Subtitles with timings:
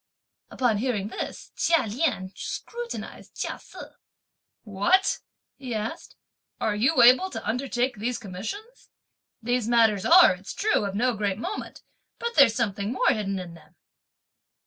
[0.49, 3.81] Upon hearing this, Chia Lien scrutinised Chia Se.
[4.63, 5.19] "What!"
[5.59, 6.15] he asked,
[6.59, 8.89] "are you able to undertake these commissions?
[9.43, 11.83] These matters are, it's true, of no great moment;
[12.17, 13.75] but there's something more hidden in them!"